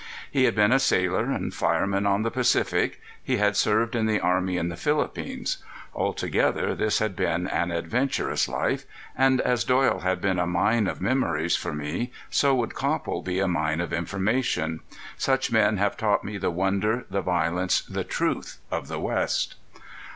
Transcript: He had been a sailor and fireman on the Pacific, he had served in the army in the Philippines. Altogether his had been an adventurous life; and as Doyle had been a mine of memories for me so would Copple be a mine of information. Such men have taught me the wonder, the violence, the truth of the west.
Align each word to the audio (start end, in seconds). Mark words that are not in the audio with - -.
He 0.31 0.45
had 0.45 0.55
been 0.55 0.71
a 0.71 0.79
sailor 0.79 1.25
and 1.29 1.53
fireman 1.53 2.07
on 2.07 2.23
the 2.23 2.31
Pacific, 2.31 2.99
he 3.23 3.37
had 3.37 3.55
served 3.55 3.95
in 3.95 4.07
the 4.07 4.19
army 4.19 4.57
in 4.57 4.69
the 4.69 4.75
Philippines. 4.75 5.59
Altogether 5.93 6.75
his 6.75 6.97
had 6.97 7.15
been 7.15 7.45
an 7.47 7.69
adventurous 7.69 8.47
life; 8.47 8.85
and 9.15 9.39
as 9.41 9.63
Doyle 9.63 9.99
had 9.99 10.19
been 10.19 10.39
a 10.39 10.47
mine 10.47 10.87
of 10.87 11.01
memories 11.01 11.55
for 11.55 11.71
me 11.71 12.11
so 12.31 12.55
would 12.55 12.73
Copple 12.73 13.21
be 13.21 13.39
a 13.39 13.47
mine 13.47 13.79
of 13.79 13.93
information. 13.93 14.79
Such 15.19 15.51
men 15.51 15.77
have 15.77 15.97
taught 15.97 16.23
me 16.23 16.39
the 16.39 16.49
wonder, 16.49 17.05
the 17.11 17.21
violence, 17.21 17.83
the 17.83 18.03
truth 18.03 18.57
of 18.71 18.87
the 18.87 18.99
west. 18.99 19.53